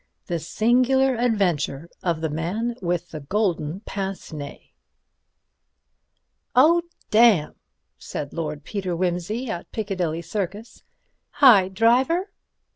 [0.25, 4.69] The Singular Adventure of the Man with the Golden Pince Nez I
[6.55, 6.81] "Oh,
[7.11, 7.53] damn!"
[7.99, 10.81] said Lord Peter Wimsey at Piccadilly Circus.
[11.33, 12.31] "Hi, driver!"